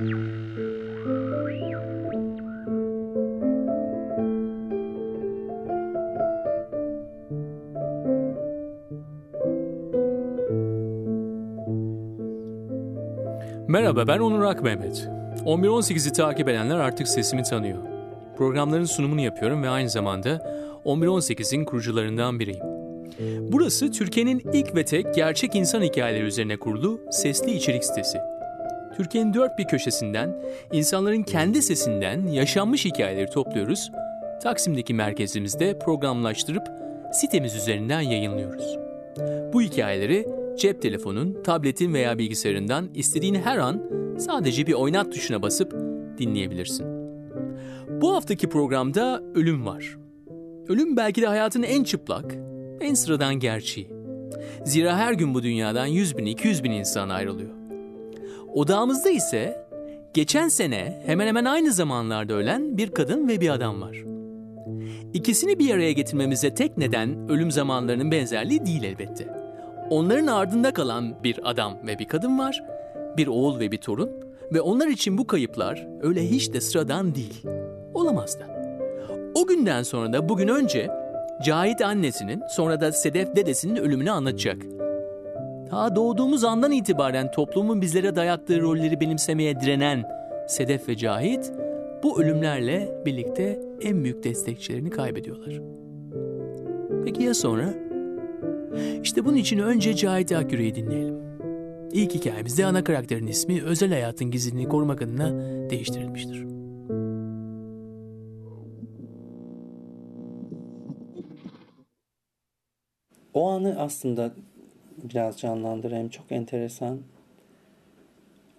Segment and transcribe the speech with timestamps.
[0.00, 0.16] Merhaba
[14.06, 15.08] ben Onur Akmehmet.
[15.44, 17.78] 11.18'i takip edenler artık sesimi tanıyor.
[18.36, 20.28] Programların sunumunu yapıyorum ve aynı zamanda
[20.84, 22.66] 11.18'in kurucularından biriyim.
[23.52, 28.29] Burası Türkiye'nin ilk ve tek gerçek insan hikayeleri üzerine kurulu sesli içerik sitesi.
[29.00, 33.90] Türkiye'nin dört bir köşesinden, insanların kendi sesinden yaşanmış hikayeleri topluyoruz.
[34.42, 36.62] Taksim'deki merkezimizde programlaştırıp
[37.12, 38.78] sitemiz üzerinden yayınlıyoruz.
[39.52, 40.28] Bu hikayeleri
[40.58, 43.82] cep telefonun, tabletin veya bilgisayarından istediğin her an
[44.18, 45.72] sadece bir oynat tuşuna basıp
[46.18, 46.86] dinleyebilirsin.
[48.00, 49.98] Bu haftaki programda ölüm var.
[50.68, 52.36] Ölüm belki de hayatın en çıplak,
[52.80, 53.90] en sıradan gerçeği.
[54.64, 57.59] Zira her gün bu dünyadan 100 bin, 200 bin insan ayrılıyor.
[58.54, 59.66] Odağımızda ise
[60.14, 63.96] geçen sene hemen hemen aynı zamanlarda ölen bir kadın ve bir adam var.
[65.14, 69.28] İkisini bir araya getirmemize tek neden ölüm zamanlarının benzerliği değil elbette.
[69.90, 72.64] Onların ardında kalan bir adam ve bir kadın var,
[73.16, 74.10] bir oğul ve bir torun
[74.52, 77.42] ve onlar için bu kayıplar öyle hiç de sıradan değil.
[77.94, 78.44] Olamaz da.
[79.34, 80.90] O günden sonra da bugün önce
[81.44, 84.56] Cahit annesinin sonra da Sedef dedesinin ölümünü anlatacak.
[85.70, 90.04] Ta doğduğumuz andan itibaren toplumun bizlere dayattığı rolleri benimsemeye direnen
[90.48, 91.52] Sedef ve Cahit
[92.02, 95.60] bu ölümlerle birlikte en büyük destekçilerini kaybediyorlar.
[97.04, 97.74] Peki ya sonra?
[99.02, 101.16] İşte bunun için önce Cahit Akgüre'yi dinleyelim.
[101.92, 105.30] İlk hikayemizde ana karakterin ismi özel hayatın gizliliğini korumak adına
[105.70, 106.46] değiştirilmiştir.
[113.34, 114.32] O anı aslında
[115.04, 116.08] biraz canlandırayım.
[116.08, 117.00] Çok enteresan.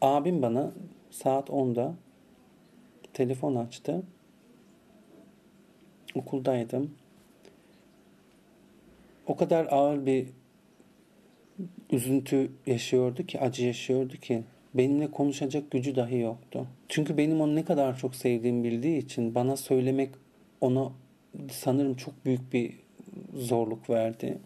[0.01, 0.71] Abim bana
[1.09, 1.93] saat 10'da
[3.13, 4.03] telefon açtı.
[6.15, 6.95] Okuldaydım.
[9.27, 10.27] O kadar ağır bir
[11.91, 14.43] üzüntü yaşıyordu ki, acı yaşıyordu ki
[14.73, 16.67] benimle konuşacak gücü dahi yoktu.
[16.89, 20.09] Çünkü benim onu ne kadar çok sevdiğimi bildiği için bana söylemek
[20.61, 20.91] ona
[21.51, 22.79] sanırım çok büyük bir
[23.33, 24.37] zorluk verdi.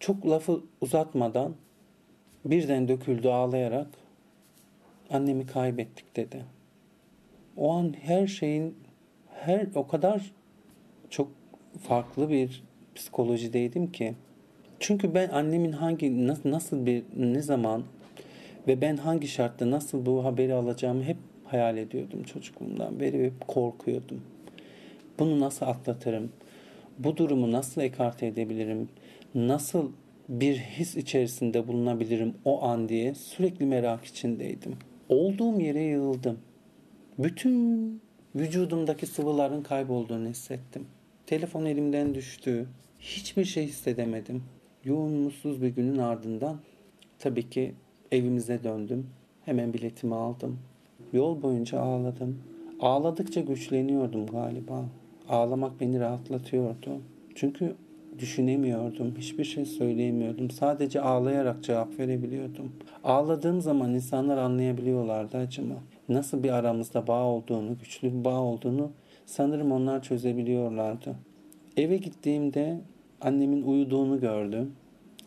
[0.00, 1.54] Çok lafı uzatmadan
[2.44, 3.86] birden döküldü ağlayarak
[5.10, 6.44] annemi kaybettik dedi.
[7.56, 8.76] O an her şeyin
[9.34, 10.32] her o kadar
[11.10, 11.28] çok
[11.88, 12.62] farklı bir
[12.94, 14.14] psikolojideydim ki.
[14.80, 17.82] Çünkü ben annemin hangi nasıl bir ne zaman
[18.68, 24.22] ve ben hangi şartta nasıl bu haberi alacağımı hep hayal ediyordum çocukluğumdan beri ve korkuyordum.
[25.18, 26.32] Bunu nasıl atlatırım?
[26.98, 28.88] Bu durumu nasıl ekarte edebilirim?
[29.34, 29.92] Nasıl
[30.28, 34.76] bir his içerisinde bulunabilirim o an diye sürekli merak içindeydim.
[35.08, 36.38] Olduğum yere yığıldım.
[37.18, 38.00] Bütün
[38.34, 40.86] vücudumdaki sıvıların kaybolduğunu hissettim.
[41.26, 42.66] Telefon elimden düştü.
[43.00, 44.42] Hiçbir şey hissedemedim.
[44.84, 46.56] Yoğun mutsuz bir günün ardından
[47.18, 47.74] tabii ki
[48.12, 49.06] evimize döndüm.
[49.44, 50.58] Hemen biletimi aldım.
[51.12, 52.38] Yol boyunca ağladım.
[52.80, 54.84] Ağladıkça güçleniyordum galiba.
[55.28, 57.00] Ağlamak beni rahatlatıyordu.
[57.34, 57.76] Çünkü
[58.18, 59.14] düşünemiyordum.
[59.18, 60.50] Hiçbir şey söyleyemiyordum.
[60.50, 62.72] Sadece ağlayarak cevap verebiliyordum.
[63.04, 65.76] Ağladığım zaman insanlar anlayabiliyorlardı acımı.
[66.08, 68.90] Nasıl bir aramızda bağ olduğunu, güçlü bir bağ olduğunu
[69.26, 71.14] sanırım onlar çözebiliyorlardı.
[71.76, 72.80] Eve gittiğimde
[73.20, 74.72] annemin uyuduğunu gördüm.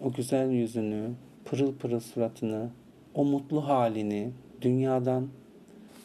[0.01, 1.09] O güzel yüzünü,
[1.45, 2.69] pırıl pırıl suratını,
[3.13, 4.31] o mutlu halini,
[4.61, 5.27] dünyadan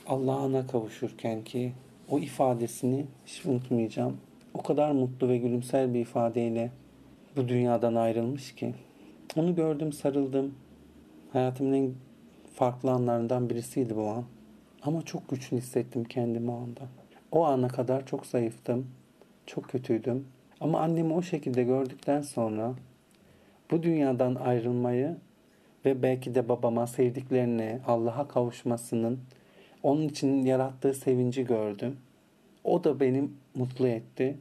[0.06, 1.72] Allah'ına kavuşurken ki
[2.10, 4.16] o ifadesini hiç unutmayacağım.
[4.55, 6.71] O kadar mutlu ve gülümser bir ifadeyle
[7.37, 8.75] bu dünyadan ayrılmış ki.
[9.37, 10.55] Onu gördüm, sarıldım.
[11.33, 11.93] Hayatımın en
[12.55, 14.25] farklı anlarından birisiydi bu an.
[14.83, 16.81] Ama çok güçlü hissettim kendimi o anda.
[17.33, 18.87] O ana kadar çok zayıftım.
[19.47, 20.27] Çok kötüydüm.
[20.61, 22.75] Ama annemi o şekilde gördükten sonra
[23.71, 25.17] bu dünyadan ayrılmayı
[25.85, 29.21] ve belki de babama sevdiklerine Allah'a kavuşmasının
[29.82, 31.97] onun için yarattığı sevinci gördüm.
[32.65, 34.37] O da beni mutlu etti.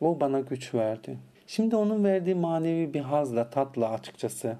[0.00, 1.18] O bana güç verdi.
[1.46, 4.56] Şimdi onun verdiği manevi bir hazla, tatla açıkçası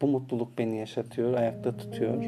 [0.00, 2.24] bu mutluluk beni yaşatıyor, ayakta tutuyor.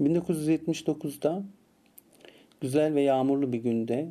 [0.00, 1.42] 1979'da
[2.60, 4.08] güzel ve yağmurlu bir günde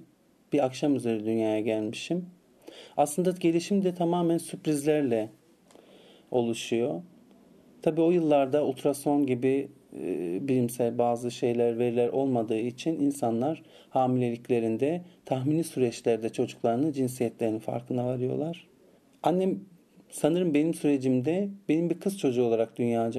[0.54, 2.26] bir akşam üzeri dünyaya gelmişim.
[2.98, 5.30] Aslında gelişim de tamamen sürprizlerle
[6.32, 7.02] oluşuyor.
[7.82, 15.64] Tabi o yıllarda ultrason gibi e, bilimsel bazı şeyler, veriler olmadığı için insanlar hamileliklerinde tahmini
[15.64, 18.68] süreçlerde çocuklarının cinsiyetlerinin farkına varıyorlar.
[19.24, 19.60] Annem
[20.10, 23.12] sanırım benim sürecimde benim bir kız çocuğu olarak dünya,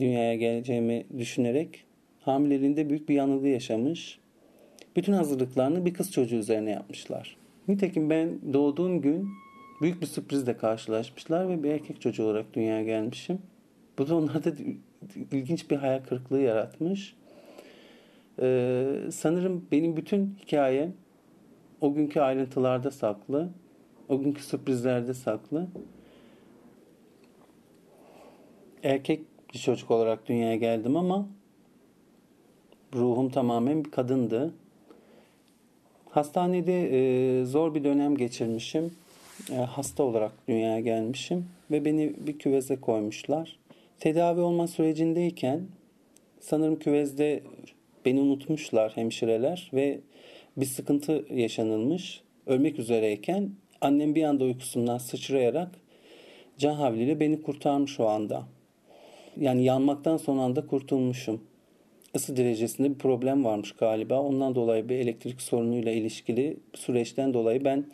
[0.00, 1.84] dünyaya geleceğimi düşünerek
[2.20, 4.18] hamileliğinde büyük bir yanılgı yaşamış.
[4.96, 7.36] Bütün hazırlıklarını bir kız çocuğu üzerine yapmışlar.
[7.68, 9.28] Nitekim ben doğduğum gün
[9.82, 13.38] büyük bir sürprizle karşılaşmışlar ve bir erkek çocuğu olarak dünyaya gelmişim.
[13.98, 14.50] Bu da onlarda
[15.32, 17.16] ilginç bir hayal kırıklığı yaratmış.
[18.40, 20.92] Ee, sanırım benim bütün hikayem
[21.80, 23.50] o günkü ayrıntılarda saklı.
[24.08, 25.66] O günkü sürprizlerde saklı.
[28.82, 29.20] Erkek
[29.54, 31.28] bir çocuk olarak dünyaya geldim ama
[32.94, 34.54] ruhum tamamen bir kadındı.
[36.12, 38.90] Hastanede e, zor bir dönem geçirmişim.
[39.50, 43.58] E, hasta olarak dünyaya gelmişim ve beni bir küveze koymuşlar.
[44.00, 45.60] Tedavi olma sürecindeyken
[46.40, 47.42] sanırım küvezde
[48.04, 50.00] beni unutmuşlar hemşireler ve
[50.56, 52.20] bir sıkıntı yaşanılmış.
[52.46, 53.50] Ölmek üzereyken
[53.80, 55.68] annem bir anda uykusundan sıçrayarak
[56.58, 58.42] can havliyle beni kurtarmış o anda.
[59.40, 61.40] Yani yanmaktan son anda kurtulmuşum.
[62.14, 64.20] Isı derecesinde bir problem varmış galiba.
[64.20, 67.84] Ondan dolayı bir elektrik sorunuyla ilişkili süreçten dolayı ben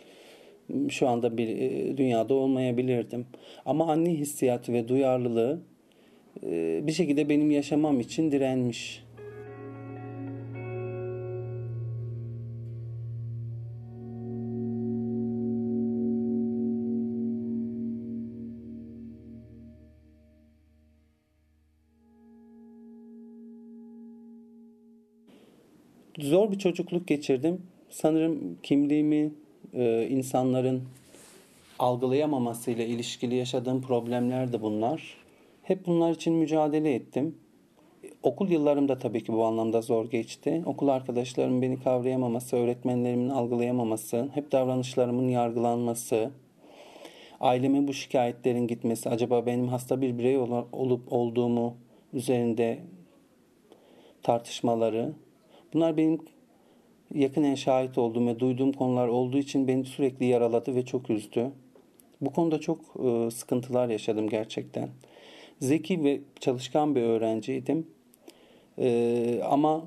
[0.88, 3.26] şu anda bir e, dünyada olmayabilirdim.
[3.66, 5.60] Ama anne hissiyatı ve duyarlılığı
[6.42, 9.07] e, bir şekilde benim yaşamam için direnmiş.
[26.28, 27.62] Zor bir çocukluk geçirdim.
[27.90, 29.32] Sanırım kimliğimi
[29.74, 30.82] e, insanların
[31.78, 35.16] algılayamamasıyla ilişkili yaşadığım problemler de bunlar.
[35.62, 37.34] Hep bunlar için mücadele ettim.
[38.22, 40.62] Okul yıllarım da tabii ki bu anlamda zor geçti.
[40.66, 46.30] Okul arkadaşlarım beni kavrayamaması, öğretmenlerimin algılayamaması, hep davranışlarımın yargılanması,
[47.40, 50.38] aileme bu şikayetlerin gitmesi, acaba benim hasta bir birey
[50.72, 51.74] olup olduğumu
[52.12, 52.78] üzerinde
[54.22, 55.12] tartışmaları.
[55.74, 56.18] Bunlar benim
[57.14, 61.50] yakinen şahit olduğum ve duyduğum konular olduğu için beni sürekli yaraladı ve çok üzdü.
[62.20, 64.88] Bu konuda çok e, sıkıntılar yaşadım gerçekten.
[65.60, 67.86] Zeki ve çalışkan bir öğrenciydim.
[68.78, 69.82] E, ama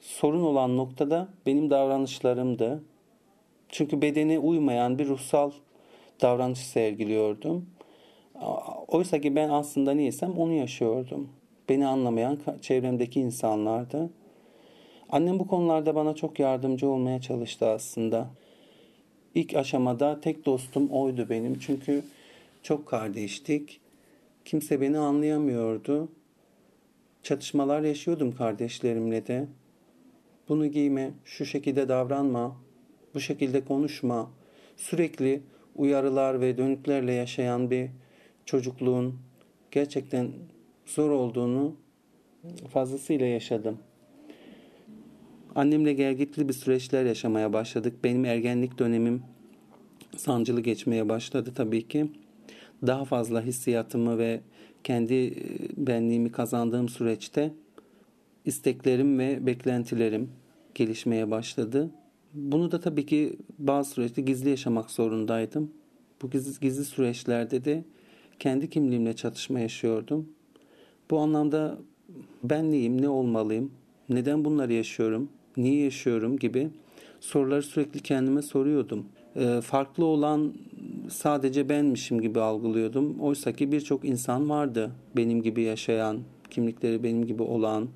[0.00, 2.82] sorun olan noktada benim davranışlarımdı.
[3.68, 5.50] Çünkü bedene uymayan bir ruhsal
[6.22, 7.66] davranış sergiliyordum.
[8.88, 11.28] Oysa ki ben aslında neysem onu yaşıyordum.
[11.68, 14.10] Beni anlamayan çevremdeki insanlardı.
[15.10, 18.30] Annem bu konularda bana çok yardımcı olmaya çalıştı aslında.
[19.34, 21.58] İlk aşamada tek dostum oydu benim.
[21.58, 22.04] Çünkü
[22.62, 23.80] çok kardeştik.
[24.44, 26.08] Kimse beni anlayamıyordu.
[27.22, 29.46] Çatışmalar yaşıyordum kardeşlerimle de.
[30.48, 32.56] Bunu giyme, şu şekilde davranma,
[33.14, 34.30] bu şekilde konuşma.
[34.76, 35.40] Sürekli
[35.76, 37.90] uyarılar ve dönüklerle yaşayan bir
[38.44, 39.18] çocukluğun
[39.70, 40.28] gerçekten
[40.86, 41.76] zor olduğunu
[42.72, 43.78] fazlasıyla yaşadım.
[45.56, 47.94] Annemle gelgitli bir süreçler yaşamaya başladık.
[48.04, 49.22] Benim ergenlik dönemim
[50.16, 52.10] sancılı geçmeye başladı tabii ki.
[52.86, 54.40] Daha fazla hissiyatımı ve
[54.84, 55.34] kendi e,
[55.76, 57.52] benliğimi kazandığım süreçte
[58.44, 60.30] isteklerim ve beklentilerim
[60.74, 61.90] gelişmeye başladı.
[62.34, 65.70] Bunu da tabii ki bazı süreçte gizli yaşamak zorundaydım.
[66.22, 67.84] Bu gizli, gizli süreçlerde de
[68.38, 70.28] kendi kimliğimle çatışma yaşıyordum.
[71.10, 71.78] Bu anlamda
[72.44, 73.72] ben neyim, ne olmalıyım,
[74.08, 76.70] neden bunları yaşıyorum, niye yaşıyorum gibi
[77.20, 79.06] soruları sürekli kendime soruyordum.
[79.36, 80.54] E, farklı olan
[81.10, 83.20] sadece benmişim gibi algılıyordum.
[83.20, 86.18] Oysa ki birçok insan vardı benim gibi yaşayan,
[86.50, 87.88] kimlikleri benim gibi olan,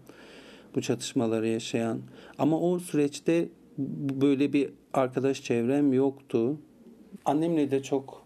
[0.75, 1.99] bu çatışmaları yaşayan.
[2.39, 3.49] Ama o süreçte
[4.21, 6.57] böyle bir arkadaş çevrem yoktu.
[7.25, 8.25] Annemle de çok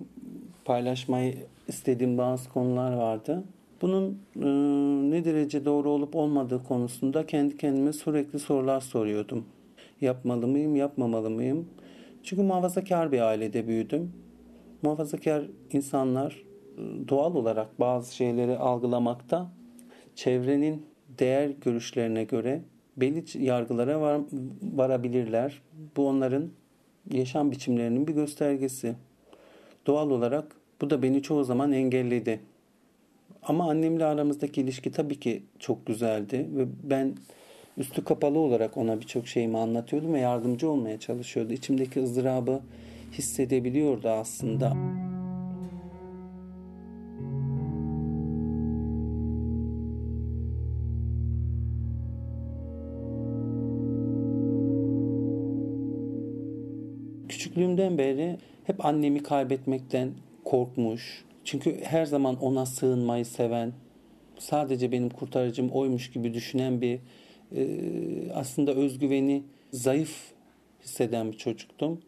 [0.64, 1.34] paylaşmayı
[1.68, 3.44] istediğim bazı konular vardı.
[3.84, 4.46] Bunun e,
[5.10, 9.44] ne derece doğru olup olmadığı konusunda kendi kendime sürekli sorular soruyordum.
[10.00, 11.68] Yapmalı mıyım, yapmamalı mıyım?
[12.22, 14.12] Çünkü muhafazakar bir ailede büyüdüm.
[14.82, 16.42] Muhafazakar insanlar
[16.78, 19.52] e, doğal olarak bazı şeyleri algılamakta
[20.14, 20.86] çevrenin
[21.18, 22.62] değer görüşlerine göre
[22.96, 24.20] belli yargılara var,
[24.62, 25.62] varabilirler.
[25.96, 26.48] Bu onların
[27.12, 28.94] yaşam biçimlerinin bir göstergesi.
[29.86, 32.40] Doğal olarak bu da beni çoğu zaman engelledi.
[33.48, 37.14] Ama annemle aramızdaki ilişki tabii ki çok güzeldi ve ben
[37.78, 41.52] üstü kapalı olarak ona birçok şeyimi anlatıyordum ve yardımcı olmaya çalışıyordu.
[41.52, 42.60] İçimdeki ızdırabı
[43.12, 44.76] hissedebiliyordu aslında.
[57.28, 60.10] Küçüklüğümden beri hep annemi kaybetmekten
[60.44, 63.72] korkmuş, çünkü her zaman ona sığınmayı seven,
[64.38, 66.98] sadece benim kurtarıcım oymuş gibi düşünen bir
[67.56, 67.62] e,
[68.34, 70.32] aslında özgüveni zayıf
[70.84, 72.00] hisseden bir çocuktum.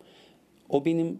[0.69, 1.19] O benim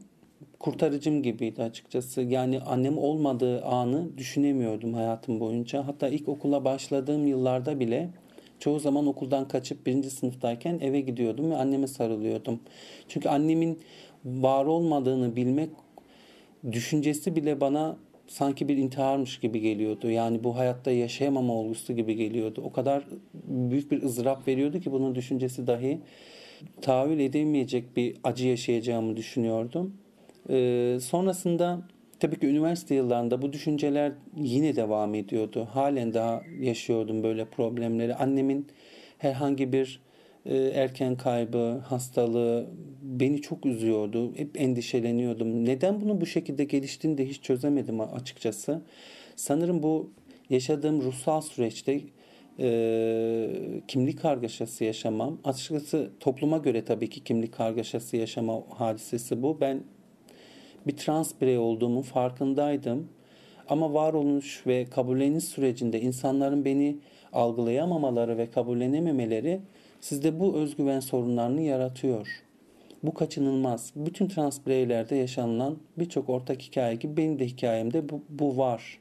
[0.61, 2.23] kurtarıcım gibiydi açıkçası.
[2.23, 5.87] Yani annem olmadığı anı düşünemiyordum hayatım boyunca.
[5.87, 8.11] Hatta ilk okula başladığım yıllarda bile
[8.59, 12.61] çoğu zaman okuldan kaçıp birinci sınıftayken eve gidiyordum ve anneme sarılıyordum.
[13.09, 13.79] Çünkü annemin
[14.25, 15.71] var olmadığını bilmek
[16.73, 17.97] düşüncesi bile bana
[18.29, 20.11] sanki bir intiharmış gibi geliyordu.
[20.11, 22.63] Yani bu hayatta yaşayamama olgusu gibi geliyordu.
[22.65, 23.05] O kadar
[23.45, 26.01] büyük bir ızdırap veriyordu ki bunun düşüncesi dahi
[26.81, 29.95] tahayyül edemeyecek bir acı yaşayacağımı düşünüyordum.
[30.51, 31.83] Ee, sonrasında
[32.21, 35.69] tabii ki üniversite yıllarında bu düşünceler yine devam ediyordu.
[35.73, 38.15] Halen daha yaşıyordum böyle problemleri.
[38.15, 38.67] Annemin
[39.19, 40.06] herhangi bir
[40.55, 42.67] erken kaybı, hastalığı
[43.03, 44.35] beni çok üzüyordu.
[44.37, 45.65] Hep endişeleniyordum.
[45.65, 48.83] Neden bunu bu şekilde geliştiğini de hiç çözemedim açıkçası.
[49.37, 50.11] Sanırım bu
[50.51, 52.01] yaşadığım ruhsal süreçte
[52.61, 55.39] e, kimlik kargaşası yaşamam.
[55.45, 59.61] Açıkçası topluma göre tabii ki kimlik kargaşası yaşama hadisesi bu.
[59.61, 59.81] Ben
[60.87, 63.09] bir trans birey olduğumun farkındaydım.
[63.69, 66.99] Ama varoluş ve kabulleniş sürecinde insanların beni
[67.33, 69.61] algılayamamaları ve kabullenememeleri
[70.01, 72.29] sizde bu özgüven sorunlarını yaratıyor.
[73.03, 73.93] Bu kaçınılmaz.
[73.97, 78.99] Bütün trans bireylerde yaşanılan birçok ortak hikaye gibi benim de hikayemde bu, bu var.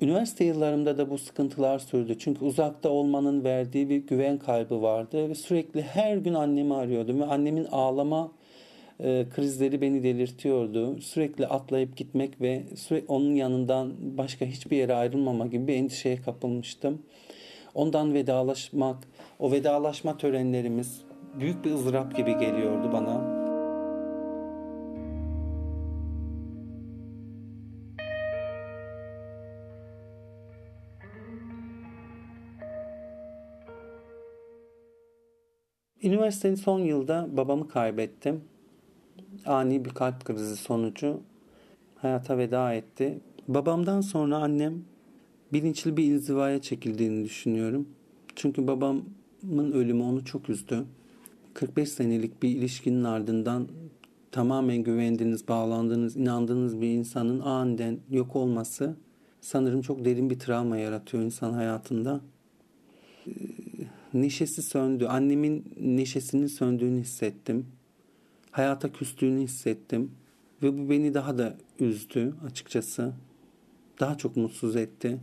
[0.00, 2.18] Üniversite yıllarımda da bu sıkıntılar sürdü.
[2.18, 7.24] Çünkü uzakta olmanın verdiği bir güven kaybı vardı ve sürekli her gün annemi arıyordum ve
[7.24, 8.32] annemin ağlama
[9.00, 11.00] e, krizleri beni delirtiyordu.
[11.00, 17.02] Sürekli atlayıp gitmek ve sürekli onun yanından başka hiçbir yere ayrılmama gibi bir endişeye kapılmıştım.
[17.74, 18.96] Ondan vedalaşmak,
[19.38, 21.02] o vedalaşma törenlerimiz
[21.40, 23.40] büyük bir ızdırap gibi geliyordu bana.
[36.02, 38.44] Üniversitenin son yılda babamı kaybettim.
[39.46, 41.20] Ani bir kalp krizi sonucu
[41.96, 43.20] hayata veda etti.
[43.48, 44.84] Babamdan sonra annem
[45.52, 47.88] bilinçli bir inzivaya çekildiğini düşünüyorum.
[48.36, 50.84] Çünkü babamın ölümü onu çok üzdü.
[51.54, 53.68] 45 senelik bir ilişkinin ardından
[54.32, 58.96] tamamen güvendiğiniz, bağlandığınız, inandığınız bir insanın aniden yok olması
[59.40, 62.20] sanırım çok derin bir travma yaratıyor insan hayatında.
[63.26, 63.30] Ee,
[64.14, 65.06] neşesi söndü.
[65.06, 67.66] Annemin neşesinin söndüğünü hissettim.
[68.50, 70.10] Hayata küstüğünü hissettim.
[70.62, 73.12] Ve bu beni daha da üzdü açıkçası.
[74.00, 75.18] Daha çok mutsuz etti.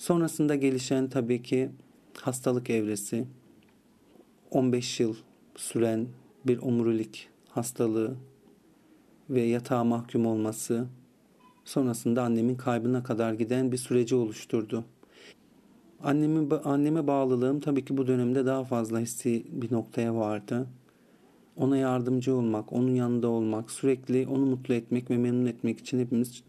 [0.00, 1.70] Sonrasında gelişen tabii ki
[2.20, 3.26] hastalık evresi.
[4.50, 5.14] 15 yıl
[5.56, 6.06] süren
[6.46, 8.14] bir omurilik hastalığı
[9.30, 10.86] ve yatağa mahkum olması
[11.64, 14.84] sonrasında annemin kaybına kadar giden bir süreci oluşturdu.
[16.02, 20.66] Annemi, anneme bağlılığım tabii ki bu dönemde daha fazla hissi bir noktaya vardı.
[21.56, 26.42] Ona yardımcı olmak, onun yanında olmak, sürekli onu mutlu etmek ve memnun etmek için hepimiz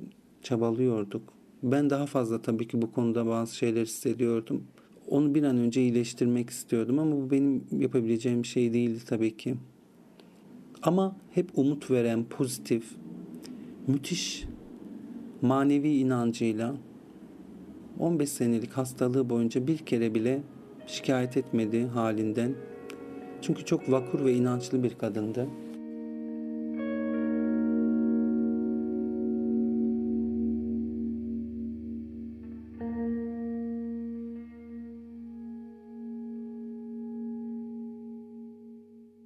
[0.43, 1.40] çabalıyorduk.
[1.63, 4.63] Ben daha fazla tabii ki bu konuda bazı şeyler hissediyordum.
[5.07, 9.55] Onu bir an önce iyileştirmek istiyordum ama bu benim yapabileceğim şey değildi tabii ki.
[10.81, 12.95] Ama hep umut veren, pozitif,
[13.87, 14.45] müthiş
[15.41, 16.75] manevi inancıyla
[17.99, 20.41] 15 senelik hastalığı boyunca bir kere bile
[20.87, 22.55] şikayet etmedi halinden.
[23.41, 25.47] Çünkü çok vakur ve inançlı bir kadındı.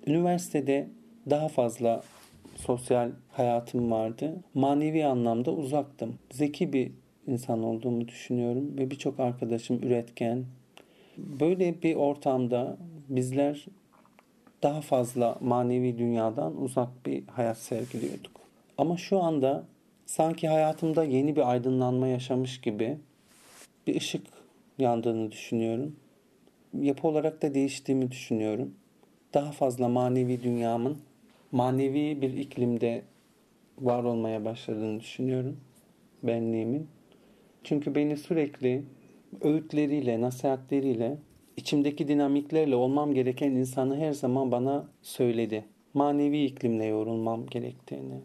[0.08, 0.88] Üniversitede
[1.30, 2.04] daha fazla
[2.56, 4.36] sosyal hayatım vardı.
[4.54, 6.16] Manevi anlamda uzaktım.
[6.32, 6.92] Zeki bir
[7.28, 10.46] insan olduğumu düşünüyorum ve birçok arkadaşım üretken.
[11.18, 12.78] Böyle bir ortamda
[13.10, 13.66] bizler
[14.64, 18.32] daha fazla manevi dünyadan uzak bir hayat sergiliyorduk.
[18.78, 19.64] Ama şu anda
[20.06, 22.98] sanki hayatımda yeni bir aydınlanma yaşamış gibi
[23.88, 24.28] bir ışık
[24.80, 25.96] yandığını düşünüyorum.
[26.82, 28.74] Yapı olarak da değiştiğimi düşünüyorum.
[29.36, 30.98] Daha fazla manevi dünyamın
[31.52, 33.02] manevi bir iklimde
[33.80, 35.58] var olmaya başladığını düşünüyorum
[36.24, 36.88] benliğimin.
[37.64, 38.84] Çünkü beni sürekli
[39.42, 41.18] öğütleriyle, nasihatleriyle,
[41.58, 45.66] içimdeki dinamiklerle olmam gereken insanı her zaman bana söyledi.
[45.94, 48.22] Manevi iklimle yorulmam gerektiğini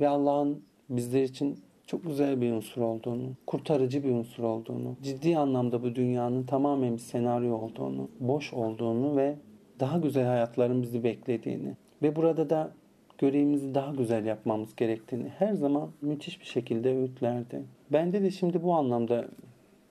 [0.00, 5.82] ve Allah'ın bizler için çok güzel bir unsur olduğunu, kurtarıcı bir unsur olduğunu, ciddi anlamda
[5.82, 9.36] bu dünyanın tamamen bir senaryo olduğunu, boş olduğunu ve
[9.80, 12.72] daha güzel hayatların bizi beklediğini ve burada da
[13.18, 17.62] görevimizi daha güzel yapmamız gerektiğini her zaman müthiş bir şekilde öğütlerdi.
[17.92, 19.28] Bende de şimdi bu anlamda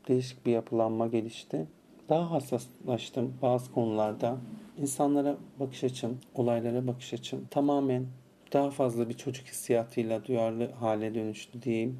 [0.07, 1.67] değişik bir yapılanma gelişti.
[2.09, 4.37] Daha hassaslaştım bazı konularda.
[4.77, 8.05] İnsanlara bakış açım, olaylara bakış açım tamamen
[8.53, 11.99] daha fazla bir çocuk hissiyatıyla duyarlı hale dönüştü diyeyim.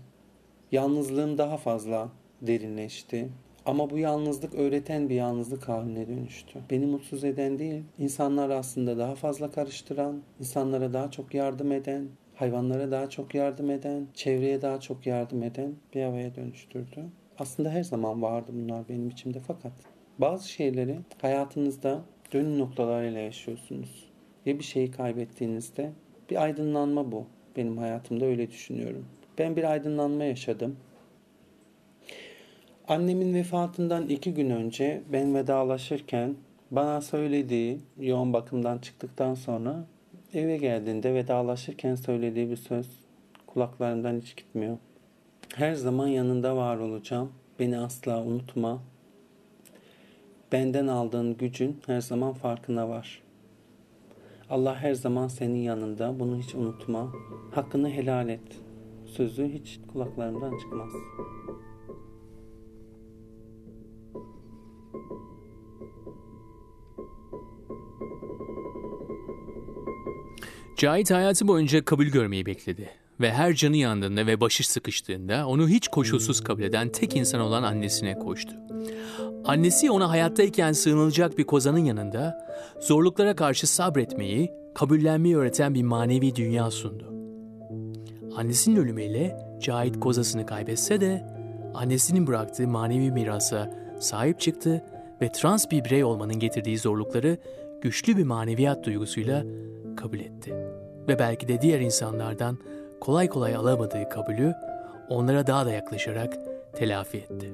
[0.71, 2.09] Yalnızlığım daha fazla
[2.41, 3.29] derinleşti.
[3.69, 6.59] Ama bu yalnızlık öğreten bir yalnızlık haline dönüştü.
[6.69, 12.91] Beni mutsuz eden değil, insanlar aslında daha fazla karıştıran, insanlara daha çok yardım eden, hayvanlara
[12.91, 17.05] daha çok yardım eden, çevreye daha çok yardım eden bir havaya dönüştürdü.
[17.39, 19.73] Aslında her zaman vardı bunlar benim içimde fakat
[20.19, 22.01] bazı şeyleri hayatınızda
[22.33, 24.09] dönüm noktalarıyla yaşıyorsunuz.
[24.45, 25.91] Ve bir şeyi kaybettiğinizde
[26.29, 27.25] bir aydınlanma bu.
[27.55, 29.05] Benim hayatımda öyle düşünüyorum.
[29.37, 30.75] Ben bir aydınlanma yaşadım.
[32.89, 36.35] Annemin vefatından iki gün önce ben vedalaşırken
[36.71, 39.85] bana söylediği yoğun bakımdan çıktıktan sonra
[40.33, 42.87] eve geldiğinde vedalaşırken söylediği bir söz
[43.47, 44.77] kulaklarımdan hiç gitmiyor.
[45.55, 47.31] Her zaman yanında var olacağım.
[47.59, 48.81] Beni asla unutma.
[50.51, 53.21] Benden aldığın gücün her zaman farkına var.
[54.49, 56.19] Allah her zaman senin yanında.
[56.19, 57.11] Bunu hiç unutma.
[57.51, 58.61] Hakkını helal et.
[59.05, 60.89] Sözü hiç kulaklarımdan çıkmaz.
[70.79, 72.89] Cahit hayatı boyunca kabul görmeyi bekledi.
[73.21, 77.63] Ve her canı yandığında ve başı sıkıştığında onu hiç koşulsuz kabul eden tek insan olan
[77.63, 78.53] annesine koştu.
[79.45, 82.47] Annesi ona hayattayken sığınılacak bir kozanın yanında
[82.79, 87.13] zorluklara karşı sabretmeyi, kabullenmeyi öğreten bir manevi dünya sundu.
[88.35, 91.27] Annesinin ölümüyle Cahit kozasını kaybetse de
[91.73, 94.83] annesinin bıraktığı manevi mirasa sahip çıktı
[95.21, 97.37] ve trans bir birey olmanın getirdiği zorlukları
[97.81, 99.43] güçlü bir maneviyat duygusuyla
[99.99, 100.55] kabul etti.
[101.07, 102.57] Ve belki de diğer insanlardan
[103.01, 104.53] kolay kolay alamadığı kabulü
[105.09, 106.37] onlara daha da yaklaşarak
[106.73, 107.51] telafi etti.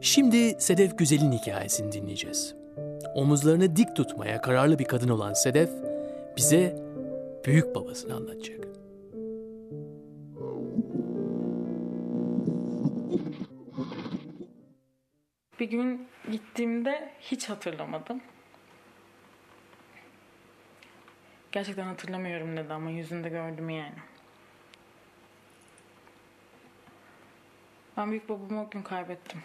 [0.00, 2.54] Şimdi Sedef Güzel'in hikayesini dinleyeceğiz.
[3.14, 5.70] Omuzlarını dik tutmaya kararlı bir kadın olan Sedef
[6.36, 6.76] bize
[7.44, 8.60] büyük babasını anlatacak.
[15.60, 18.20] Bir gün gittiğimde hiç hatırlamadım.
[21.52, 23.98] Gerçekten hatırlamıyorum dedi ama yüzünde gördüm yani.
[27.96, 29.42] Ben büyük babamı o gün kaybettim.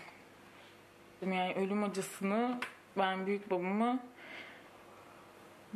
[1.22, 2.60] Yani ölüm acısını
[2.98, 4.00] ben büyük babamı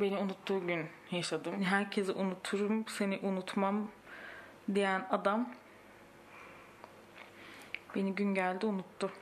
[0.00, 1.62] beni unuttuğu gün yaşadım.
[1.62, 3.90] Herkesi unuturum, seni unutmam
[4.74, 5.48] diyen adam
[7.94, 9.12] beni gün geldi unuttu.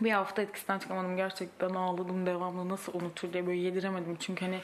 [0.04, 4.16] Bir hafta etkisinden çıkamadım gerçekten ağladım devamlı nasıl unutur diye böyle yediremedim.
[4.20, 4.60] Çünkü hani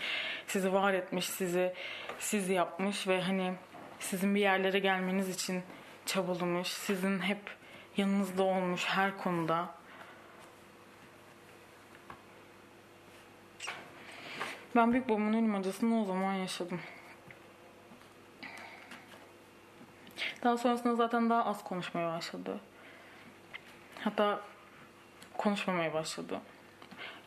[0.47, 1.75] sizi var etmiş, sizi
[2.19, 3.55] siz yapmış ve hani
[3.99, 5.63] sizin bir yerlere gelmeniz için
[6.07, 6.69] çabalamış.
[6.69, 7.41] Sizin hep
[7.97, 9.69] yanınızda olmuş her konuda.
[14.77, 16.81] Ben büyük babamın ölüm acısını o zaman yaşadım.
[20.45, 22.61] Daha sonrasında zaten daha az konuşmaya başladı.
[24.01, 24.41] Hatta
[25.47, 26.41] konuşmamaya başladı.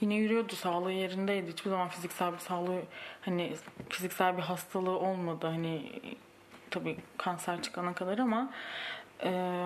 [0.02, 1.52] Yine yürüyordu, sağlığı yerindeydi.
[1.52, 2.82] Hiçbir zaman fiziksel bir sağlığı,
[3.22, 3.54] hani
[3.90, 5.48] fiziksel bir hastalığı olmadı.
[5.48, 6.02] Hani
[6.72, 8.50] tabii kanser çıkana kadar ama
[9.24, 9.64] e,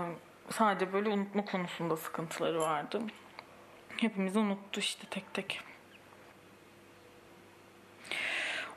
[0.50, 3.02] sadece böyle unutma konusunda sıkıntıları vardı.
[3.98, 5.62] Hepimizi unuttu işte tek tek.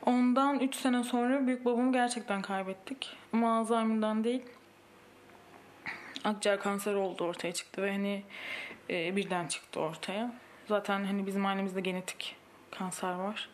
[0.05, 3.17] Ondan 3 sene sonra büyük babamı gerçekten kaybettik.
[3.33, 4.43] Ama Alzheimer'dan değil.
[6.23, 8.23] Akciğer kanseri oldu ortaya çıktı ve hani
[8.89, 10.33] e, birden çıktı ortaya.
[10.67, 12.35] Zaten hani bizim ailemizde genetik
[12.71, 13.49] kanser var.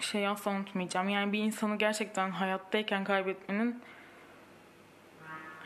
[0.00, 1.08] Şeyi asla unutmayacağım.
[1.08, 3.82] Yani bir insanı gerçekten hayattayken kaybetmenin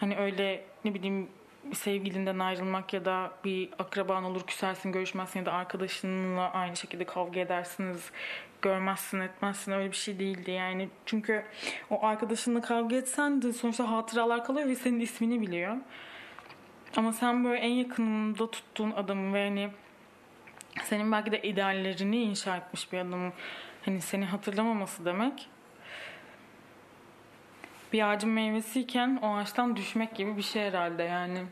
[0.00, 1.28] hani öyle ne bileyim
[1.64, 7.04] bir sevgilinden ayrılmak ya da bir akraban olur küsersin görüşmezsin ya da arkadaşınla aynı şekilde
[7.04, 8.10] kavga edersiniz
[8.64, 11.44] görmezsin etmezsin öyle bir şey değildi yani çünkü
[11.90, 15.76] o arkadaşınla kavga etsen de sonuçta hatıralar kalıyor ve senin ismini biliyor
[16.96, 19.70] ama sen böyle en yakınında tuttuğun adamı ve hani
[20.84, 23.32] senin belki de ideallerini inşa etmiş bir adamın
[23.84, 25.48] hani seni hatırlamaması demek
[27.92, 31.44] bir ağacın meyvesiyken o ağaçtan düşmek gibi bir şey herhalde yani.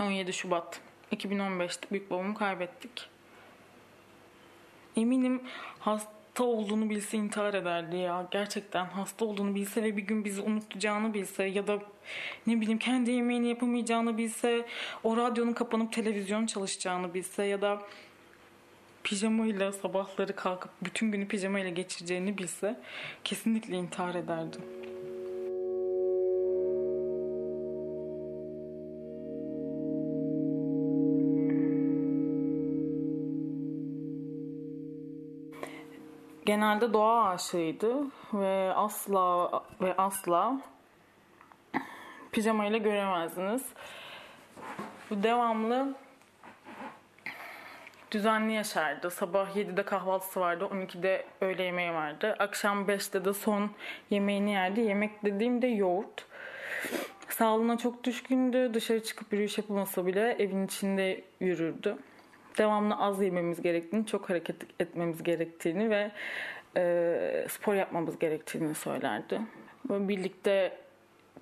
[0.00, 0.80] 17 Şubat
[1.12, 3.13] 2015'te büyük babamı kaybettik.
[4.96, 5.40] Eminim
[5.80, 8.28] hasta olduğunu bilse intihar ederdi ya.
[8.30, 11.78] Gerçekten hasta olduğunu bilse ve bir gün bizi unutacağını bilse ya da
[12.46, 14.66] ne bileyim kendi yemeğini yapamayacağını bilse,
[15.02, 17.82] o radyonun kapanıp televizyon çalışacağını bilse ya da
[19.04, 22.80] pijamayla sabahları kalkıp bütün günü pijamayla geçireceğini bilse
[23.24, 24.58] kesinlikle intihar ederdi.
[36.46, 37.94] Genelde doğa aşığıydı
[38.34, 40.60] ve asla ve asla
[42.32, 43.66] pijamayla göremezdiniz.
[45.10, 45.94] Devamlı
[48.12, 49.10] düzenli yaşardı.
[49.10, 52.36] Sabah 7'de kahvaltısı vardı, 12'de öğle yemeği vardı.
[52.38, 53.70] Akşam 5'te de son
[54.10, 54.80] yemeğini yerdi.
[54.80, 56.26] Yemek dediğimde yoğurt.
[57.28, 58.70] Sağlığına çok düşkündü.
[58.74, 61.96] Dışarı çıkıp yürüyüş yapılmasa bile evin içinde yürürdü.
[62.58, 66.10] Devamlı az yememiz gerektiğini, çok hareket etmemiz gerektiğini ve
[66.76, 69.40] e, spor yapmamız gerektiğini söylerdi.
[69.88, 70.78] Böyle birlikte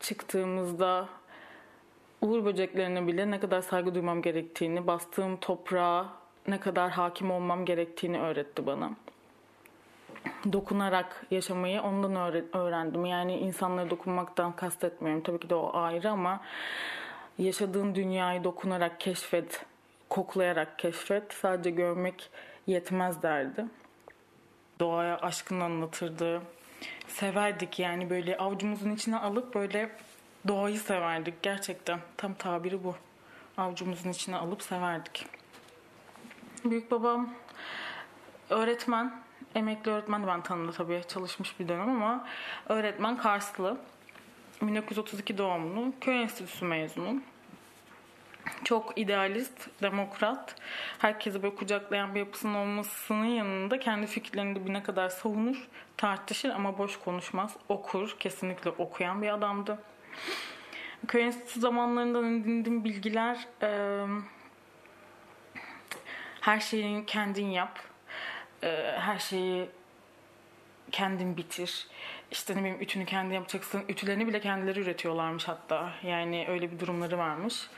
[0.01, 1.09] çıktığımızda
[2.21, 6.09] uğur böceklerine bile ne kadar saygı duymam gerektiğini, bastığım toprağa
[6.49, 8.91] ne kadar hakim olmam gerektiğini öğretti bana.
[10.53, 12.17] Dokunarak yaşamayı ondan
[12.53, 13.05] öğrendim.
[13.05, 15.23] Yani insanlara dokunmaktan kastetmiyorum.
[15.23, 16.41] Tabii ki de o ayrı ama
[17.39, 19.65] yaşadığın dünyayı dokunarak keşfet,
[20.13, 21.33] koklayarak keşfet.
[21.33, 22.31] Sadece görmek
[22.67, 23.65] yetmez derdi.
[24.81, 26.43] Doğaya aşkını anlatırdı.
[27.09, 29.91] Severdik yani böyle avucumuzun içine alıp böyle
[30.49, 32.01] doğayı severdik gerçekten.
[32.17, 32.95] Tam tabiri bu.
[33.57, 35.27] Avucumuzun içine alıp severdik.
[36.65, 37.35] Büyük babam
[38.51, 39.23] öğretmen,
[39.55, 42.29] emekli öğretmen ben tanıdım tabii çalışmış bir dönem ama
[42.69, 43.79] öğretmen Karslı.
[44.63, 47.23] 1932 doğumlu, köy enstitüsü mezunu.
[48.65, 50.55] Çok idealist, demokrat,
[50.99, 56.51] herkesi böyle kucaklayan bir yapısının olmasının yanında kendi fikirlerini de bir ne kadar savunur, tartışır
[56.51, 59.79] ama boş konuşmaz, okur, kesinlikle okuyan bir adamdı.
[61.09, 63.49] Köy enstitüsü zamanlarından edindiğim bilgiler
[66.43, 67.79] her şeyi kendin yap.
[68.63, 69.69] Ee, her şeyi
[70.93, 71.87] kendin bitir.
[72.31, 73.85] İşte ne bileyim ütünü kendin yapacaksın.
[73.89, 75.93] Ütülerini bile kendileri üretiyorlarmış hatta.
[76.03, 77.69] Yani öyle bir durumları varmış.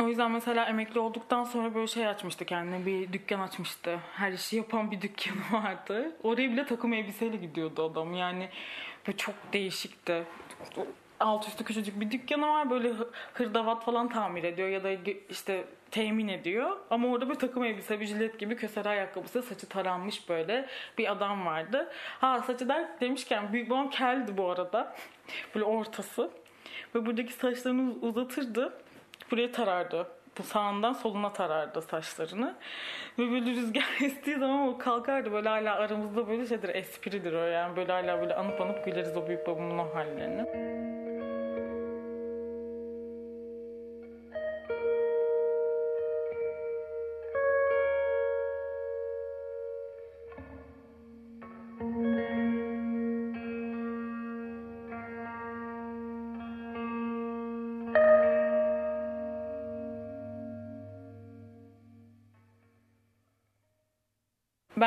[0.00, 3.98] O yüzden mesela emekli olduktan sonra böyle şey açmıştı kendine bir dükkan açmıştı.
[4.12, 6.16] Her işi yapan bir dükkanı vardı.
[6.22, 8.14] Oraya bile takım elbiseyle gidiyordu adam.
[8.14, 8.48] Yani
[9.06, 10.24] bu çok değişikti
[11.20, 12.70] alt üstü küçücük bir dükkanı var.
[12.70, 12.92] Böyle
[13.34, 14.90] hırdavat falan tamir ediyor ya da
[15.30, 16.76] işte temin ediyor.
[16.90, 21.46] Ama orada bir takım elbise, bir jilet gibi kösere ayakkabısı, saçı taranmış böyle bir adam
[21.46, 21.92] vardı.
[22.20, 24.96] Ha saçı der demişken büyük babam keldi bu arada.
[25.54, 26.30] Böyle ortası.
[26.94, 28.72] Ve buradaki saçlarını uzatırdı.
[29.30, 30.06] Buraya tarardı.
[30.38, 32.54] Bu sağından soluna tarardı saçlarını.
[33.18, 35.32] Ve böyle rüzgar estiği zaman o kalkardı.
[35.32, 37.76] Böyle hala aramızda böyle şeydir, espridir o yani.
[37.76, 41.03] Böyle hala böyle anıp anıp güleriz o büyük babamın o hallerini.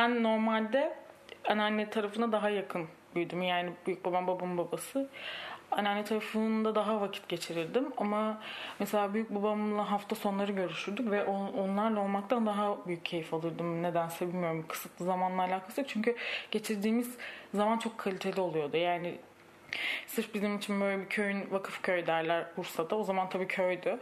[0.07, 0.93] Ben normalde
[1.47, 3.41] anneanne tarafına daha yakın büyüdüm.
[3.41, 5.09] Yani büyük babam babamın babası.
[5.71, 7.87] Anneanne tarafında daha vakit geçirirdim.
[7.97, 8.41] Ama
[8.79, 11.23] mesela büyük babamla hafta sonları görüşürdük ve
[11.57, 13.83] onlarla olmaktan daha büyük keyif alırdım.
[13.83, 14.65] Nedense bilmiyorum.
[14.67, 15.89] Kısıtlı zamanla alakası yok.
[15.89, 16.15] Çünkü
[16.51, 17.17] geçirdiğimiz
[17.53, 18.77] zaman çok kaliteli oluyordu.
[18.77, 19.15] Yani
[20.07, 22.95] sırf bizim için böyle bir köyün vakıf köy derler Bursa'da.
[22.95, 23.99] O zaman tabii köydü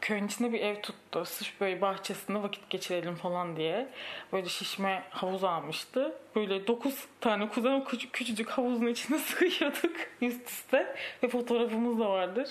[0.00, 1.24] köyün içinde bir ev tuttu.
[1.24, 3.88] Sırf böyle bahçesinde vakit geçirelim falan diye.
[4.32, 6.12] Böyle şişme havuz almıştı.
[6.36, 10.96] Böyle dokuz tane kuzen küçük, küçücük havuzun içine sığıyorduk üst üste.
[11.22, 12.48] Ve fotoğrafımız da vardır.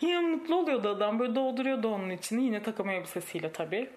[0.00, 1.18] Yine mutlu oluyordu adam.
[1.18, 2.44] Böyle dolduruyordu onun içini.
[2.44, 3.90] Yine takım elbisesiyle tabii.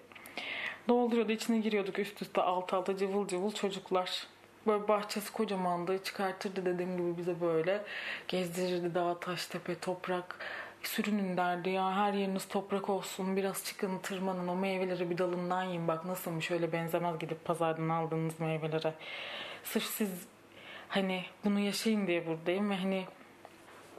[0.88, 4.26] Dolduruyordu içine giriyorduk üst üste alt alta cıvıl cıvıl çocuklar.
[4.66, 6.04] Böyle bahçesi kocamandı.
[6.04, 7.82] Çıkartırdı dediğim gibi bize böyle.
[8.28, 10.36] Gezdirirdi dağ, taş, tepe, toprak
[10.82, 15.88] sürünün derdi ya her yeriniz toprak olsun biraz çıkın tırmanın o meyveleri bir dalından yiyin
[15.88, 18.94] bak nasılmış öyle benzemez gidip pazardan aldığınız meyvelere
[19.64, 20.10] sırf siz
[20.88, 23.04] hani bunu yaşayın diye buradayım ve hani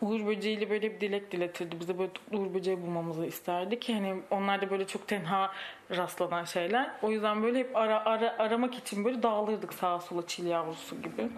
[0.02, 1.80] Uğur böceğiyle böyle bir dilek diletirdi.
[1.80, 5.52] Bize böyle Uğur böceği bulmamızı isterdi ki hani onlar da böyle çok tenha
[5.92, 6.92] rastlanan şeyler.
[7.02, 11.30] O yüzden böyle hep ara, ara, aramak için böyle dağılırdık sağa sola çil yavrusu gibi.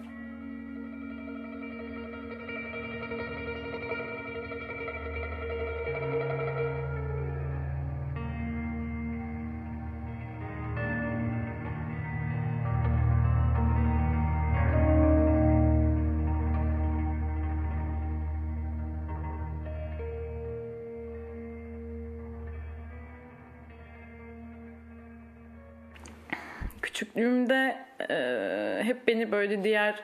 [26.94, 30.00] Küçüklüğümde e, hep beni böyle diğer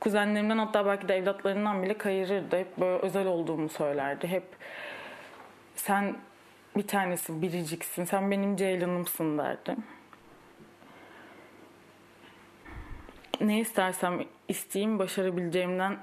[0.00, 2.58] kuzenlerimden hatta belki de evlatlarından bile kayırırdı.
[2.58, 4.26] Hep böyle özel olduğumu söylerdi.
[4.26, 4.44] Hep
[5.74, 6.16] sen
[6.76, 9.76] bir tanesi biriciksin, sen benim ceylanımsın derdi.
[13.40, 15.96] Ne istersem isteyeyim başarabileceğimden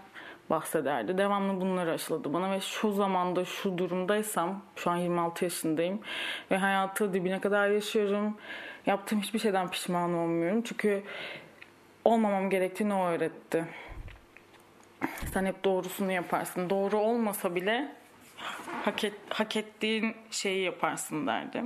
[0.50, 1.18] bahsederdi.
[1.18, 6.00] Devamlı bunları aşıladı bana ve şu zamanda şu durumdaysam, şu an 26 yaşındayım
[6.52, 8.38] ve hayatı dibine kadar yaşıyorum.
[8.86, 10.62] Yaptığım hiçbir şeyden pişman olmuyorum.
[10.62, 11.04] Çünkü
[12.06, 13.66] olmamam gerektiğini o öğretti.
[15.34, 16.70] Sen hep doğrusunu yaparsın.
[16.70, 17.92] Doğru olmasa bile
[18.86, 21.64] hak, et, hak ettiğin şeyi yaparsın derdi.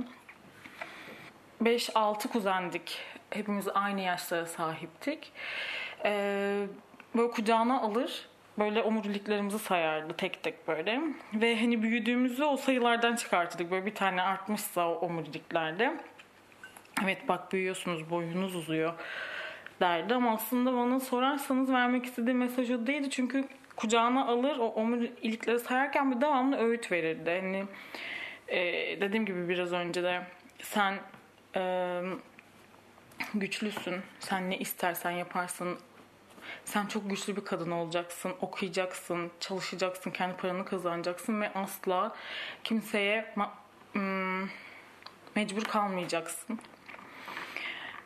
[1.62, 2.98] 5-6 kuzendik.
[3.30, 5.32] Hepimiz aynı yaşlara sahiptik.
[6.04, 6.66] Ee,
[7.16, 8.28] böyle kucağına alır
[8.58, 11.00] böyle omuriliklerimizi sayardı tek tek böyle.
[11.34, 13.70] Ve hani büyüdüğümüzü o sayılardan çıkartırdık.
[13.70, 15.96] Böyle bir tane artmışsa o omuriliklerde.
[17.04, 18.92] Evet bak büyüyorsunuz boyunuz uzuyor
[19.80, 20.14] derdi.
[20.14, 23.10] Ama aslında bana sorarsanız vermek istediği mesaj o değildi.
[23.10, 27.30] Çünkü kucağına alır o omurilikleri sayarken bir devamlı öğüt verirdi.
[27.40, 27.64] Hani
[28.48, 28.60] e,
[29.00, 30.22] dediğim gibi biraz önce de
[30.62, 30.94] sen
[31.56, 32.02] e,
[33.34, 33.96] güçlüsün.
[34.20, 35.78] Sen ne istersen yaparsın
[36.64, 42.16] sen çok güçlü bir kadın olacaksın, okuyacaksın, çalışacaksın, kendi paranı kazanacaksın ve asla
[42.64, 44.48] kimseye ma-
[45.36, 46.58] mecbur kalmayacaksın.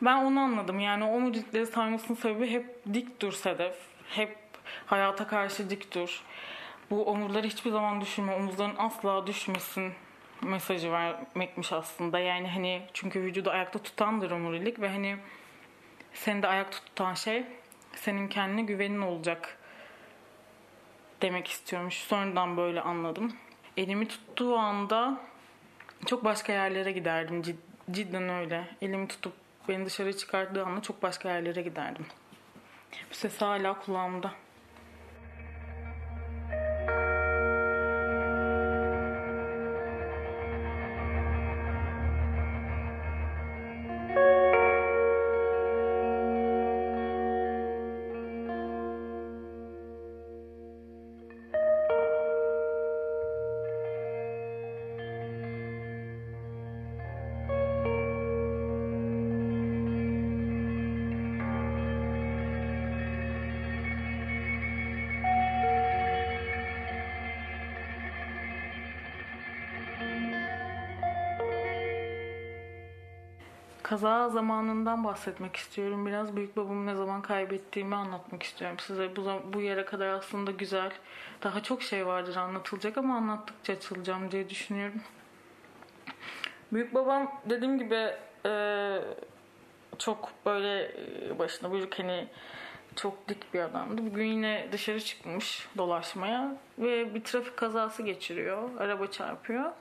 [0.05, 0.79] Ben onu anladım.
[0.79, 3.75] Yani o mucitleri saymasının sebebi hep dik dur Sedef.
[4.09, 4.37] Hep
[4.85, 6.23] hayata karşı dik dur.
[6.89, 9.93] Bu omurları hiçbir zaman düşürme, omuzların asla düşmesin
[10.41, 12.19] mesajı vermekmiş aslında.
[12.19, 15.17] Yani hani çünkü vücudu ayakta tutandır omurilik ve hani
[16.13, 17.43] seni de ayakta tutan şey
[17.95, 19.57] senin kendine güvenin olacak
[21.21, 21.95] demek istiyormuş.
[21.95, 23.33] Sonradan böyle anladım.
[23.77, 25.17] Elimi tuttuğu anda
[26.05, 27.41] çok başka yerlere giderdim.
[27.91, 28.67] Cidden öyle.
[28.81, 32.05] Elimi tutup beni dışarı çıkardığı anda çok başka yerlere giderdim.
[33.11, 34.31] Bu ses hala kulağımda.
[73.95, 76.05] Kaza zamanından bahsetmek istiyorum.
[76.05, 79.15] Biraz büyük babamı ne zaman kaybettiğimi anlatmak istiyorum size.
[79.15, 80.91] Bu, bu yere kadar aslında güzel.
[81.43, 85.01] Daha çok şey vardır anlatılacak ama anlattıkça açılacağım diye düşünüyorum.
[86.73, 88.13] Büyük babam dediğim gibi
[88.45, 88.51] e,
[89.99, 92.27] çok böyle e, başına buyruk hani
[92.95, 94.05] çok dik bir adamdı.
[94.05, 98.69] Bugün yine dışarı çıkmış dolaşmaya ve bir trafik kazası geçiriyor.
[98.79, 99.71] Araba çarpıyor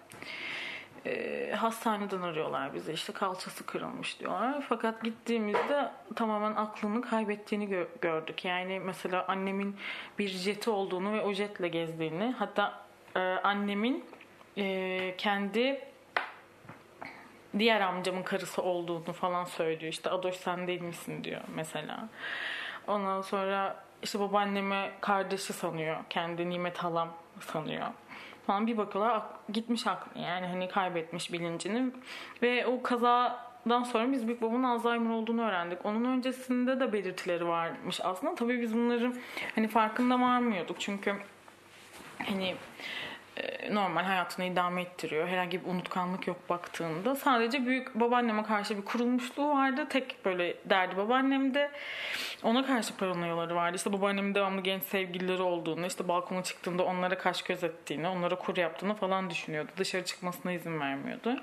[1.06, 4.64] e, hastaneden arıyorlar bizi işte kalçası kırılmış diyorlar.
[4.68, 8.44] Fakat gittiğimizde tamamen aklını kaybettiğini gö- gördük.
[8.44, 9.76] Yani mesela annemin
[10.18, 12.80] bir jeti olduğunu ve o jetle gezdiğini hatta
[13.16, 14.04] e, annemin
[14.56, 15.80] e, kendi
[17.58, 19.92] diğer amcamın karısı olduğunu falan söylüyor.
[19.92, 22.08] İşte Adoş sen değil misin diyor mesela.
[22.86, 25.96] Ondan sonra işte babaanneme kardeşi sanıyor.
[26.10, 27.86] Kendi Nimet halam sanıyor
[28.46, 31.92] falan bir bakıyorlar gitmiş aklı yani hani kaybetmiş bilincini
[32.42, 35.86] ve o kazadan sonra biz büyük babamın Alzheimer olduğunu öğrendik.
[35.86, 38.34] Onun öncesinde de belirtileri varmış aslında.
[38.34, 39.14] Tabii biz bunların
[39.54, 41.14] hani farkında varmıyorduk çünkü
[42.26, 42.54] hani
[43.70, 45.28] normal hayatını idame ettiriyor.
[45.28, 47.14] Herhangi bir unutkanlık yok baktığında.
[47.14, 49.86] Sadece büyük babaanneme karşı bir kurulmuşluğu vardı.
[49.88, 51.70] Tek böyle derdi babaannemde.
[52.42, 53.76] Ona karşı paranoyaları vardı.
[53.76, 58.56] İşte babaannemin devamlı genç sevgilileri olduğunu, işte balkona çıktığında onlara kaş göz ettiğini, onlara kur
[58.56, 59.70] yaptığını falan düşünüyordu.
[59.76, 61.40] Dışarı çıkmasına izin vermiyordu.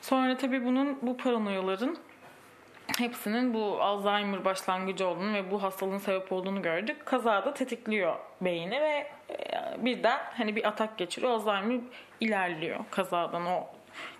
[0.00, 1.96] Sonra tabii bunun bu paranoyaların
[2.98, 7.06] hepsinin bu Alzheimer başlangıcı olduğunu ve bu hastalığın sebep olduğunu gördük.
[7.06, 11.32] Kazada tetikliyor beyni ve e, birden hani bir atak geçiriyor.
[11.32, 11.80] Alzheimer
[12.20, 13.66] ilerliyor kazadan o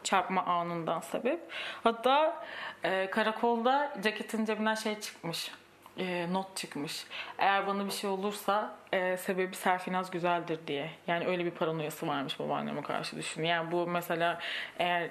[0.03, 1.41] çarpma anından sebep.
[1.83, 2.45] Hatta
[2.85, 5.51] e, karakolda ceketin cebinden şey çıkmış.
[5.99, 7.05] E, not çıkmış.
[7.39, 10.91] Eğer bana bir şey olursa e, sebebi Serfinaz güzeldir diye.
[11.07, 13.45] Yani öyle bir paranoyası varmış babaanneme karşı düşün.
[13.45, 14.41] Yani bu mesela
[14.79, 15.11] eğer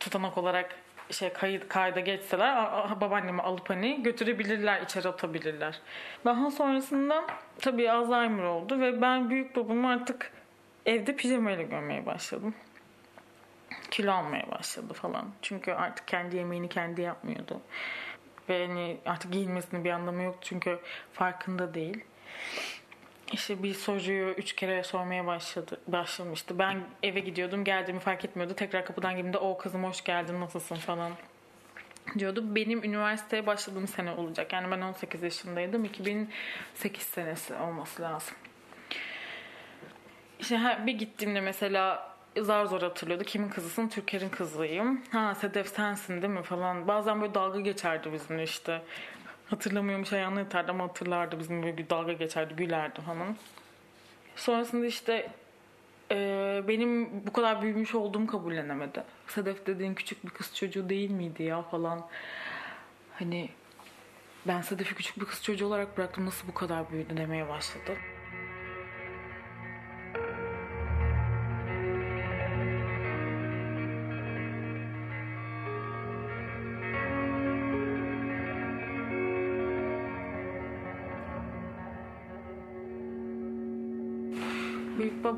[0.00, 0.81] tutanak olarak
[1.12, 2.56] şey kayıt kayda geçseler
[3.00, 5.80] babaannemi alıp hani götürebilirler, içeri atabilirler.
[6.24, 7.24] Daha sonrasında
[7.58, 10.32] tabii Alzheimer oldu ve ben büyük babamı artık
[10.86, 12.54] evde pijamayla görmeye başladım.
[13.90, 15.30] Kilo almaya başladı falan.
[15.42, 17.60] Çünkü artık kendi yemeğini kendi yapmıyordu.
[18.48, 20.78] Ve hani artık giyinmesinin bir anlamı yok çünkü
[21.12, 22.04] farkında değil.
[23.32, 26.58] İşte bir soruyu üç kere sormaya başladı, başlamıştı.
[26.58, 28.54] Ben eve gidiyordum, geldiğimi fark etmiyordu.
[28.54, 31.12] Tekrar kapıdan girdiğimde o kızım hoş geldin, nasılsın falan
[32.18, 32.54] diyordu.
[32.54, 34.52] Benim üniversiteye başladığım sene olacak.
[34.52, 35.84] Yani ben 18 yaşındaydım.
[35.84, 38.34] 2008 senesi olması lazım.
[40.40, 43.24] İşte bir gittiğimde mesela zar zor hatırlıyordu.
[43.24, 43.88] Kimin kızısın?
[43.88, 45.02] Türker'in kızıyım.
[45.12, 46.88] Ha Sedef sensin değil mi falan.
[46.88, 48.82] Bazen böyle dalga geçerdi bizimle işte.
[49.46, 53.36] Hatırlamıyormuş ayağını yatardı ama hatırlardı bizim böyle bir dalga geçerdi, gülerdi falan.
[54.36, 55.30] Sonrasında işte
[56.10, 59.02] e, benim bu kadar büyümüş olduğum kabullenemedi.
[59.28, 62.08] Sedef dediğin küçük bir kız çocuğu değil miydi ya falan.
[63.18, 63.48] Hani
[64.46, 67.92] ben Sedef'i küçük bir kız çocuğu olarak bıraktım nasıl bu kadar büyüdü demeye başladı.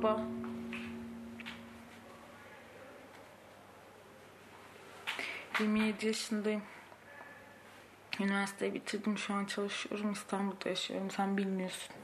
[0.02, 0.20] Baba.
[5.61, 6.62] Yirmi yedi yaşındayım.
[8.20, 9.18] Üniversiteyi bitirdim.
[9.18, 10.12] Şu an çalışıyorum.
[10.12, 11.11] İstanbul'da yaşıyorum.
[11.11, 11.94] Sen bilmiyorsun.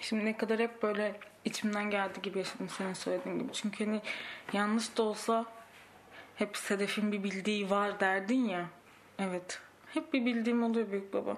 [0.00, 3.52] Şimdi ne kadar hep böyle içimden geldi gibi yaşadım senin söylediğin gibi.
[3.52, 4.00] Çünkü hani
[4.52, 5.46] yanlış da olsa
[6.36, 8.66] hep Sedef'in bir bildiği var derdin ya.
[9.18, 9.60] Evet.
[9.94, 11.36] Hep bir bildiğim oluyor büyük baba.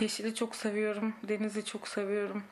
[0.00, 1.14] Yeşili çok seviyorum.
[1.22, 2.42] Denizi çok seviyorum.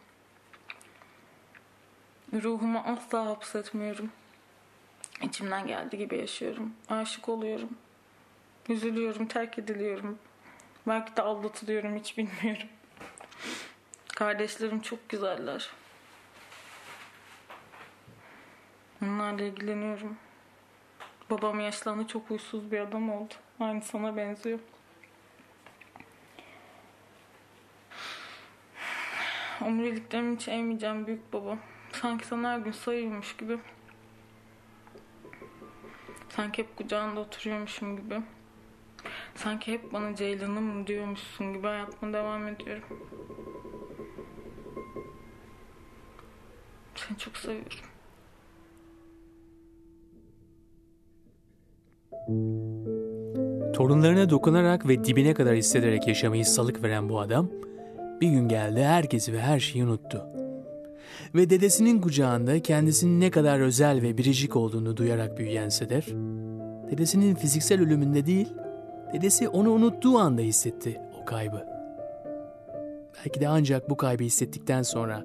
[2.32, 4.10] Ruhumu asla hapsetmiyorum.
[5.22, 6.72] İçimden geldiği gibi yaşıyorum.
[6.88, 7.68] Aşık oluyorum.
[8.68, 10.18] Üzülüyorum, terk ediliyorum.
[10.86, 12.68] Belki de aldatılıyorum, hiç bilmiyorum.
[14.14, 15.70] Kardeşlerim çok güzeller.
[19.02, 20.16] Onlarla ilgileniyorum.
[21.30, 23.34] Babam yaşlandı, çok huysuz bir adam oldu.
[23.60, 24.58] Aynı sana benziyor.
[29.66, 31.58] Omuriliklerimi hiç eğmeyeceğim büyük baba.
[31.92, 33.58] Sanki sana her gün sayıyormuş gibi.
[36.28, 38.20] Sanki hep kucağında oturuyormuşum gibi.
[39.34, 42.84] Sanki hep bana Ceylan'ım diyormuşsun gibi hayatıma devam ediyorum.
[46.94, 47.78] Seni çok seviyorum.
[53.72, 57.50] Torunlarına dokunarak ve dibine kadar hissederek yaşamayı salık veren bu adam
[58.24, 60.26] bir gün geldi herkesi ve her şeyi unuttu.
[61.34, 66.08] Ve dedesinin kucağında kendisinin ne kadar özel ve biricik olduğunu duyarak büyüyen Sedef,
[66.90, 68.48] dedesinin fiziksel ölümünde değil,
[69.12, 71.66] dedesi onu unuttuğu anda hissetti o kaybı.
[73.16, 75.24] Belki de ancak bu kaybı hissettikten sonra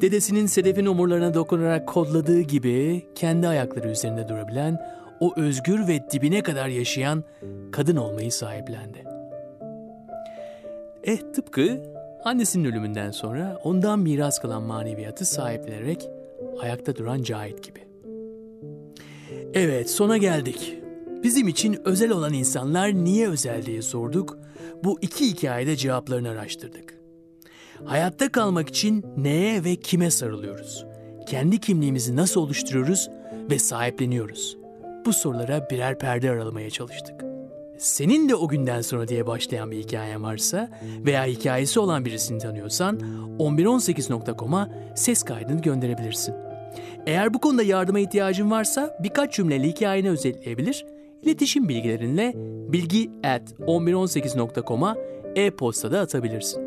[0.00, 4.78] dedesinin Sedef'in omurlarına dokunarak kodladığı gibi kendi ayakları üzerinde durabilen,
[5.20, 7.24] o özgür ve dibine kadar yaşayan
[7.72, 9.04] kadın olmayı sahiplendi.
[11.04, 11.82] Eh tıpkı
[12.24, 16.08] annesinin ölümünden sonra ondan miras kalan maneviyatı sahiplenerek
[16.60, 17.80] ayakta duran Cahit gibi.
[19.54, 20.76] Evet sona geldik.
[21.22, 24.38] Bizim için özel olan insanlar niye özel diye sorduk.
[24.84, 26.94] Bu iki hikayede cevaplarını araştırdık.
[27.84, 30.86] Hayatta kalmak için neye ve kime sarılıyoruz?
[31.26, 33.10] Kendi kimliğimizi nasıl oluşturuyoruz
[33.50, 34.56] ve sahipleniyoruz?
[35.06, 37.29] Bu sorulara birer perde aralamaya çalıştık
[37.80, 40.68] senin de o günden sonra diye başlayan bir hikayen varsa
[41.06, 43.00] veya hikayesi olan birisini tanıyorsan
[43.38, 46.34] 1118.com'a ses kaydını gönderebilirsin.
[47.06, 50.86] Eğer bu konuda yardıma ihtiyacın varsa birkaç cümleyle hikayeni özetleyebilir,
[51.22, 52.32] iletişim bilgilerinle
[52.72, 54.96] bilgi at 1118.com'a
[55.36, 56.62] e-postada atabilirsin.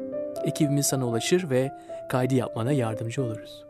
[0.46, 1.72] Ekibimiz sana ulaşır ve
[2.10, 3.66] kaydı yapmana yardımcı oluruz.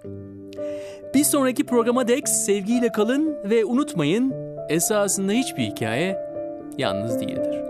[1.13, 4.33] Bir sonraki programa dek sevgiyle kalın ve unutmayın
[4.69, 6.32] esasında hiçbir hikaye
[6.77, 7.62] yalnız değildir.